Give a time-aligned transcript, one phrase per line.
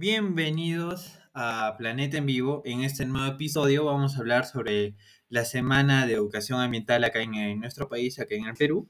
[0.00, 2.62] Bienvenidos a Planeta en Vivo.
[2.64, 4.94] En este nuevo episodio vamos a hablar sobre
[5.28, 8.88] la Semana de Educación Ambiental acá en, en nuestro país, acá en el Perú.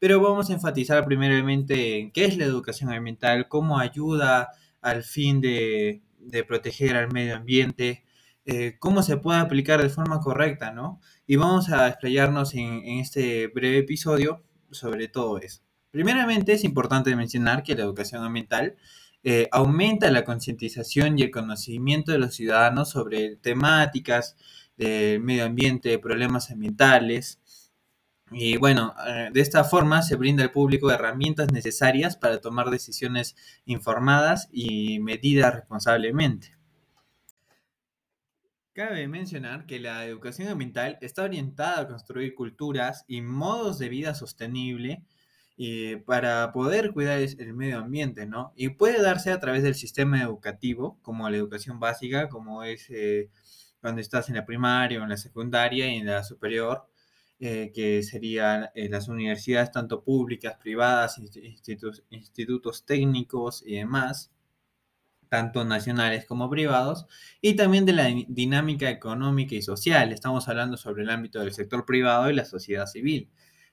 [0.00, 4.48] Pero vamos a enfatizar primeramente en qué es la educación ambiental, cómo ayuda
[4.80, 6.02] al fin de,
[6.48, 8.04] proteger al medio ambiente,
[8.44, 11.00] eh, cómo se puede aplicar de forma correcta, ¿no?
[11.28, 15.62] Y vamos a explayarnos en, en este breve episodio sobre todo eso.
[15.92, 18.74] Primeramente es importante mencionar que la educación ambiental
[19.24, 24.36] eh, aumenta la concientización y el conocimiento de los ciudadanos sobre temáticas
[24.76, 27.40] del medio ambiente, problemas ambientales.
[28.30, 33.36] Y bueno, eh, de esta forma se brinda al público herramientas necesarias para tomar decisiones
[33.64, 36.56] informadas y medidas responsablemente.
[38.72, 44.14] Cabe mencionar que la educación ambiental está orientada a construir culturas y modos de vida
[44.14, 45.02] sostenible
[45.60, 48.52] y para poder cuidar el medio ambiente, ¿no?
[48.54, 53.28] Y puede darse a través del sistema educativo, como la educación básica, como es eh,
[53.80, 56.86] cuando estás en la primaria en la secundaria y en la superior,
[57.40, 64.30] eh, que serían eh, las universidades tanto públicas, privadas, institutos, institutos técnicos y demás,
[65.28, 67.06] tanto nacionales como privados,
[67.40, 70.12] y también de la dinámica económica y social.
[70.12, 73.28] Estamos hablando sobre el ámbito del sector privado y la sociedad civil.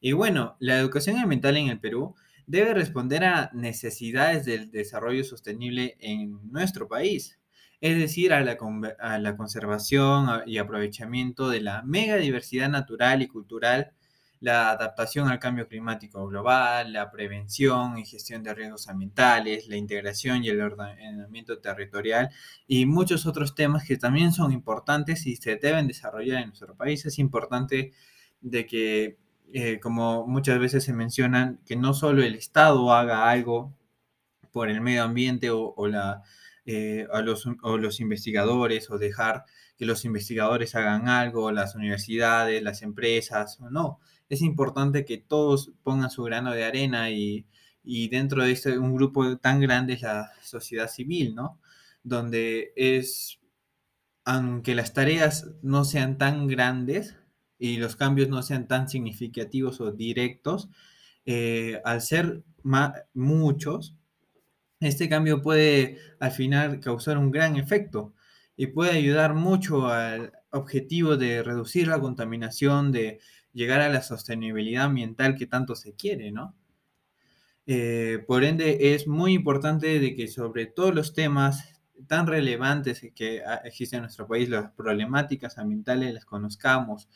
[0.00, 2.14] Y bueno, la educación ambiental en el Perú
[2.46, 7.38] debe responder a necesidades del desarrollo sostenible en nuestro país,
[7.80, 8.56] es decir, a la,
[8.98, 13.92] a la conservación y aprovechamiento de la megadiversidad natural y cultural,
[14.40, 20.42] la adaptación al cambio climático global, la prevención y gestión de riesgos ambientales, la integración
[20.42, 22.30] y el ordenamiento territorial
[22.66, 27.04] y muchos otros temas que también son importantes y se deben desarrollar en nuestro país.
[27.04, 27.92] Es importante
[28.40, 29.18] de que
[29.52, 33.74] eh, como muchas veces se mencionan, que no solo el Estado haga algo
[34.52, 36.22] por el medio ambiente o, la,
[36.66, 39.44] eh, a los, o los investigadores o dejar
[39.76, 44.00] que los investigadores hagan algo, las universidades, las empresas, no.
[44.28, 47.46] Es importante que todos pongan su grano de arena y,
[47.82, 51.58] y dentro de este, un grupo tan grande es la sociedad civil, ¿no?
[52.02, 53.40] Donde es,
[54.24, 57.16] aunque las tareas no sean tan grandes,
[57.60, 60.70] y los cambios no sean tan significativos o directos,
[61.26, 62.42] eh, al ser
[63.12, 63.94] muchos,
[64.80, 68.14] este cambio puede al final causar un gran efecto
[68.56, 73.20] y puede ayudar mucho al objetivo de reducir la contaminación, de
[73.52, 76.56] llegar a la sostenibilidad ambiental que tanto se quiere, ¿no?
[77.66, 83.42] Eh, por ende, es muy importante de que sobre todos los temas tan relevantes que
[83.64, 87.08] existen en nuestro país, las problemáticas ambientales las conozcamos,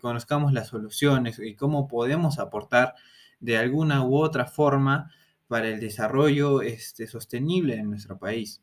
[0.00, 2.94] conozcamos las soluciones y cómo podemos aportar
[3.40, 5.10] de alguna u otra forma
[5.46, 8.62] para el desarrollo este, sostenible en nuestro país.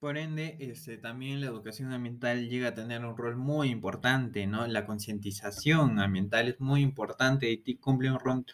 [0.00, 4.66] Por ende, este, también la educación ambiental llega a tener un rol muy importante, ¿no?
[4.66, 8.44] La concientización ambiental es muy importante y cumple un rol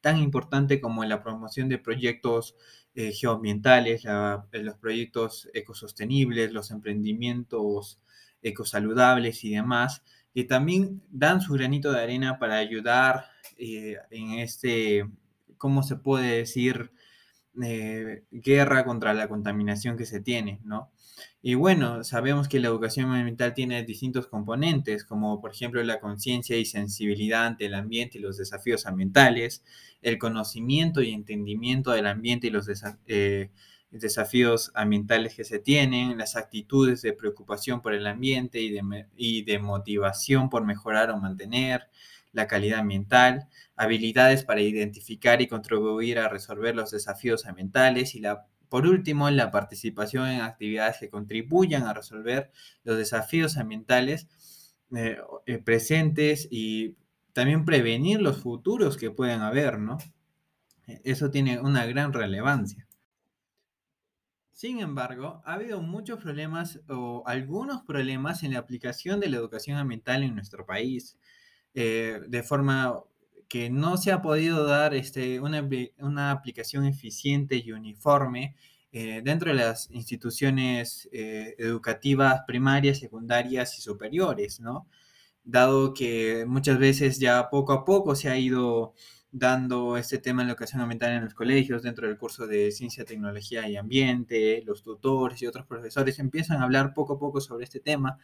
[0.00, 2.54] tan importante como la promoción de proyectos
[2.94, 8.00] eh, geoambientales, los proyectos ecosostenibles, los emprendimientos
[8.42, 10.02] ecosaludables y demás,
[10.34, 13.26] que también dan su granito de arena para ayudar
[13.58, 15.08] eh, en este,
[15.58, 16.92] ¿cómo se puede decir?
[17.62, 20.90] Eh, guerra contra la contaminación que se tiene, ¿no?
[21.42, 26.56] Y bueno, sabemos que la educación ambiental tiene distintos componentes, como por ejemplo la conciencia
[26.56, 29.64] y sensibilidad ante el ambiente y los desafíos ambientales,
[30.00, 33.50] el conocimiento y entendimiento del ambiente y los desafíos eh,
[33.90, 39.42] desafíos ambientales que se tienen, las actitudes de preocupación por el ambiente y de, y
[39.42, 41.88] de motivación por mejorar o mantener
[42.32, 48.46] la calidad ambiental, habilidades para identificar y contribuir a resolver los desafíos ambientales y la
[48.70, 52.52] por último, la participación en actividades que contribuyan a resolver
[52.84, 54.28] los desafíos ambientales
[54.94, 56.94] eh, eh, presentes y
[57.32, 59.98] también prevenir los futuros que puedan haber, ¿no?
[60.86, 62.86] Eso tiene una gran relevancia.
[64.60, 69.78] Sin embargo, ha habido muchos problemas o algunos problemas en la aplicación de la educación
[69.78, 71.16] ambiental en nuestro país,
[71.72, 73.02] eh, de forma
[73.48, 78.54] que no se ha podido dar este, una, aplicación eficiente y uniforme
[78.92, 84.60] eh, dentro de las instituciones eh, educativas primarias, secundarias y superiores.
[85.42, 88.92] Dado que muchas veces ya poco a poco se ha ido
[89.32, 93.04] dando este tema de la educación ambiental en los colegios, dentro del curso de Ciencia,
[93.04, 97.64] Tecnología y Ambiente, los tutores y otros profesores empiezan a hablar poco a poco sobre
[97.64, 98.18] este tema,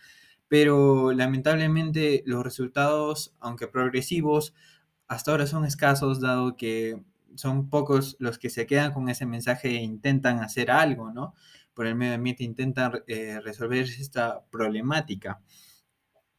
[0.49, 4.55] pero lamentablemente los resultados, aunque progresivos,
[5.08, 7.03] hasta ahora son escasos, dado que
[7.37, 11.35] son pocos los que se quedan con ese mensaje e intentan hacer algo, ¿no?
[11.75, 15.41] Por el medio ambiente intentan eh, resolver esta problemática.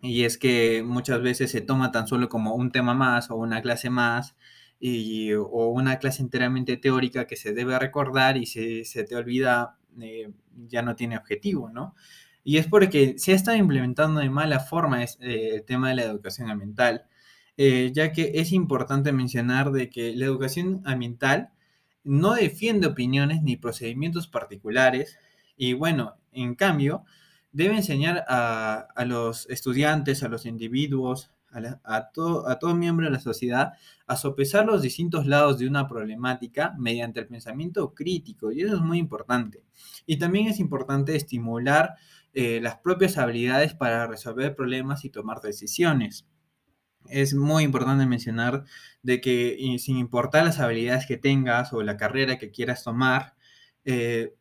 [0.02, 3.62] Y es que muchas veces se toma tan solo como un tema más o una
[3.62, 4.36] clase más
[4.80, 9.78] y, o una clase enteramente teórica que se debe recordar y se, se te olvida,
[10.00, 10.32] eh,
[10.68, 11.96] ya no tiene objetivo, ¿no?
[12.44, 15.96] Y es porque se ha estado implementando de mala forma es, eh, el tema de
[15.96, 17.06] la educación ambiental,
[17.58, 21.50] eh, ya que es importante mencionar de que la educación ambiental
[22.04, 25.18] no defiende opiniones ni procedimientos particulares
[25.58, 27.04] y bueno, en cambio,
[27.58, 31.32] debe enseñar a, a los estudiantes, a los individuos,
[31.84, 33.74] a, todo miembro de la sociedad
[34.06, 38.82] a sopesar los distintos lados de una problemática mediante el pensamiento crítico, y eso es
[38.82, 39.64] muy importante.
[40.06, 41.96] Y también es importante estimular
[42.34, 46.28] eh, las propias habilidades para resolver problemas y tomar decisiones.
[47.10, 48.66] Es muy importante mencionar
[49.02, 53.34] de que sin importar las habilidades que tengas o la carrera que quieras tomar,
[53.84, 54.36] eh,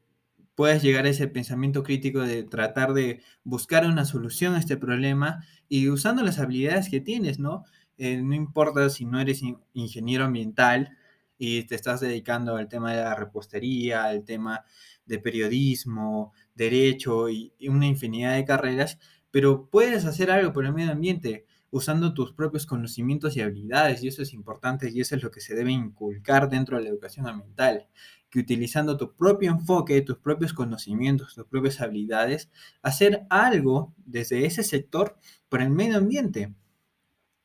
[0.56, 5.44] puedes llegar a ese pensamiento crítico de tratar de buscar una solución a este problema
[5.68, 7.64] y usando las habilidades que tienes, ¿no?
[7.98, 9.42] Eh, no importa si no eres
[9.74, 10.96] ingeniero ambiental
[11.38, 14.64] y te estás dedicando al tema de la repostería, al tema
[15.04, 18.98] de periodismo, derecho y, y una infinidad de carreras,
[19.30, 24.08] pero puedes hacer algo por el medio ambiente usando tus propios conocimientos y habilidades, y
[24.08, 27.26] eso es importante y eso es lo que se debe inculcar dentro de la educación
[27.26, 27.88] ambiental
[28.30, 32.50] que utilizando tu propio enfoque, tus propios conocimientos, tus propias habilidades,
[32.82, 35.16] hacer algo desde ese sector
[35.48, 36.54] por el medio ambiente.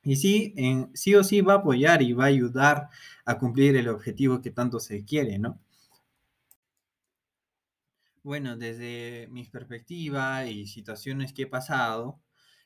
[0.04, 2.90] Y sí, en, sí o sí va a apoyar y va a ayudar
[3.26, 5.60] a cumplir el objetivo que tanto se quiere, ¿no?
[8.24, 12.20] Bueno, desde mi perspectiva y situaciones que he pasado,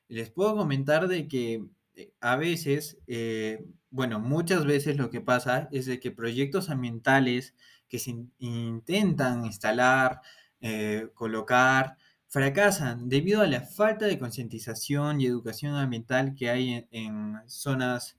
[0.07, 1.65] les puedo comentar de que
[1.95, 7.55] eh, a veces, eh, bueno, muchas veces lo que pasa es de que proyectos ambientales
[7.87, 10.21] que se intentan instalar,
[10.61, 11.97] eh, colocar,
[12.27, 18.17] fracasan debido a la falta de concientización y educación ambiental que hay en, zonas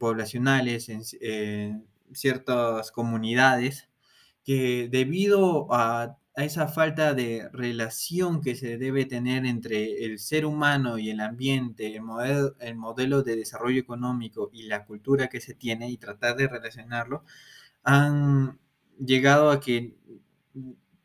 [0.00, 1.04] poblacionales, en
[2.12, 3.88] ciertas comunidades,
[4.44, 10.98] que debido a, esa falta de relación que se debe tener entre el ser humano
[10.98, 15.54] y el ambiente, el modelo, el modelo de desarrollo económico y la cultura que se
[15.54, 17.24] tiene y tratar de relacionarlo,
[17.84, 18.58] han
[18.98, 19.96] llegado a que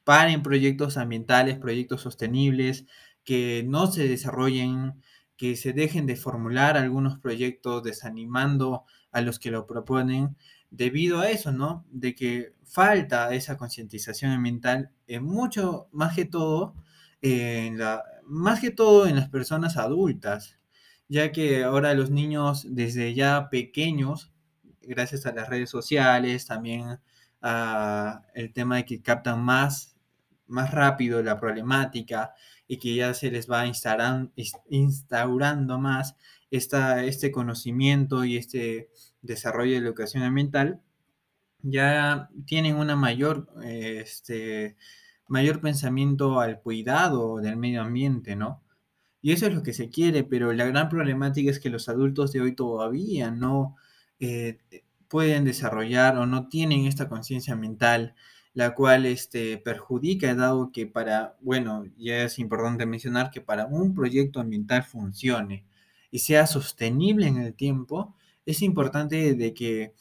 [0.04, 2.86] paren proyectos ambientales, proyectos sostenibles,
[3.24, 5.02] que no se desarrollen,
[5.38, 10.38] que se dejen de formular algunos proyectos desanimando a los que lo proponen,
[10.72, 11.86] debido a eso, ¿no?
[11.92, 16.76] De que falta esa concientización ambiental en mucho, más que todo,
[17.22, 20.60] en la, más que todo en las personas adultas,
[21.08, 24.32] ya que ahora los niños desde ya pequeños,
[24.82, 27.00] gracias a las redes sociales, también
[28.34, 29.96] el tema de que captan más,
[30.48, 32.34] más rápido la problemática
[32.68, 33.66] y que ya se les va
[34.70, 36.16] instaurando más
[36.52, 38.90] esta, este conocimiento y este
[39.22, 40.82] desarrollo de educación ambiental,
[41.62, 44.78] ya tienen una mayor, este,
[45.28, 48.62] mayor pensamiento al cuidado del medio ambiente, ¿no?
[49.22, 52.32] Y eso es lo que se quiere, pero la gran problemática es que los adultos
[52.32, 53.76] de hoy todavía no
[54.20, 54.60] eh,
[55.08, 58.16] pueden desarrollar o no tienen esta conciencia mental,
[58.54, 63.96] la cual este, perjudica, dado que para, bueno, ya es importante mencionar que para un
[63.96, 65.66] proyecto ambiental funcione
[66.16, 69.94] y sea sostenible en el tiempo, es importante de que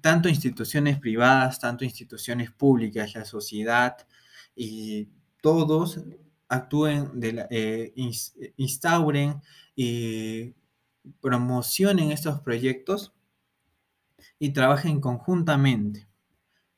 [0.00, 3.94] tanto instituciones privadas, tanto instituciones públicas, la sociedad
[4.56, 5.10] y
[5.42, 6.00] todos
[6.48, 7.92] actúen, de eh,
[8.56, 9.42] instauren
[9.76, 10.54] y
[11.20, 13.12] promocionen estos proyectos
[14.38, 16.08] y trabajen conjuntamente.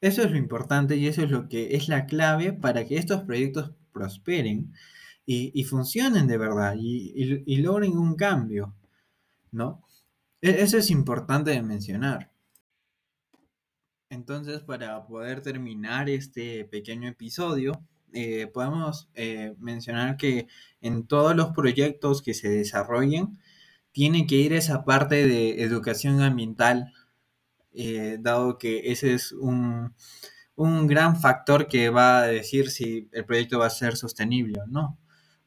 [0.01, 3.23] Eso es lo importante y eso es lo que es la clave para que estos
[3.23, 4.73] proyectos prosperen
[5.27, 8.75] y, funcionen de verdad y, logren un cambio,
[9.51, 9.83] ¿no?
[10.41, 12.31] E, eso es importante de mencionar.
[14.11, 17.73] Entonces, para poder terminar este pequeño episodio,
[18.13, 20.47] eh, podemos eh, mencionar que
[20.83, 23.39] en todos los proyectos que se desarrollen,
[23.93, 26.93] tiene que ir esa parte de educación ambiental
[27.75, 29.95] eh, dado que ese es un,
[30.57, 34.99] gran factor que va a decir si el proyecto va a ser sostenible o no.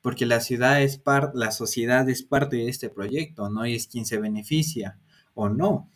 [0.06, 3.66] Porque la ciudad es parte, la sociedad es parte de este proyecto, ¿no?
[3.66, 5.00] Y es quien se beneficia
[5.34, 5.90] o no.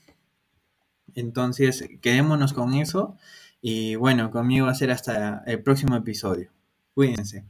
[1.13, 3.17] Entonces, quedémonos con eso.
[3.61, 6.51] Y bueno, conmigo va a ser hasta el próximo episodio.
[6.95, 7.45] Cuídense.